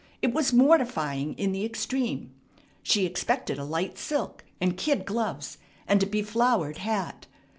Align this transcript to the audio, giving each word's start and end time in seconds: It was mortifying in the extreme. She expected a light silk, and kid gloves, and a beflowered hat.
It 0.23 0.33
was 0.33 0.51
mortifying 0.51 1.35
in 1.35 1.51
the 1.51 1.63
extreme. 1.63 2.33
She 2.81 3.05
expected 3.05 3.59
a 3.59 3.63
light 3.63 3.99
silk, 3.99 4.43
and 4.59 4.75
kid 4.75 5.05
gloves, 5.05 5.59
and 5.87 6.01
a 6.01 6.07
beflowered 6.07 6.77
hat. 6.79 7.27